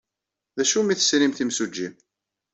D 0.55 0.57
acu 0.63 0.75
umi 0.79 0.95
tesrimt 0.99 1.39
imsujji? 1.43 1.87